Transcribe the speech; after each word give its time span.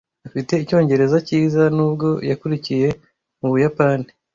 Afite 0.27 0.53
icyongereza 0.63 1.17
cyiza 1.27 1.63
nubwo 1.75 2.07
yakuriye 2.29 2.87
mu 3.39 3.47
Buyapani. 3.51 4.07